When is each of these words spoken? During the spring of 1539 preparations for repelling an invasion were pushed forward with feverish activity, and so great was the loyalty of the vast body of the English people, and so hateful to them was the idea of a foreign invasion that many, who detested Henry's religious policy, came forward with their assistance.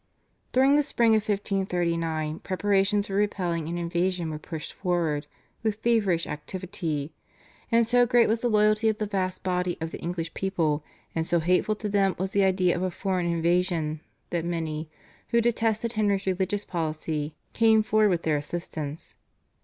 During 0.51 0.77
the 0.77 0.81
spring 0.81 1.13
of 1.13 1.29
1539 1.29 2.39
preparations 2.39 3.05
for 3.05 3.13
repelling 3.13 3.67
an 3.69 3.77
invasion 3.77 4.31
were 4.31 4.39
pushed 4.39 4.73
forward 4.73 5.27
with 5.61 5.75
feverish 5.75 6.25
activity, 6.25 7.13
and 7.71 7.85
so 7.85 8.07
great 8.07 8.27
was 8.27 8.41
the 8.41 8.49
loyalty 8.49 8.89
of 8.89 8.97
the 8.97 9.05
vast 9.05 9.43
body 9.43 9.77
of 9.79 9.91
the 9.91 9.99
English 10.01 10.33
people, 10.33 10.83
and 11.13 11.27
so 11.27 11.39
hateful 11.39 11.75
to 11.75 11.87
them 11.87 12.15
was 12.17 12.31
the 12.31 12.43
idea 12.43 12.75
of 12.75 12.81
a 12.81 12.89
foreign 12.89 13.27
invasion 13.31 14.01
that 14.31 14.43
many, 14.43 14.89
who 15.27 15.39
detested 15.39 15.93
Henry's 15.93 16.25
religious 16.25 16.65
policy, 16.65 17.35
came 17.53 17.83
forward 17.83 18.09
with 18.09 18.23
their 18.23 18.37
assistance. 18.37 19.13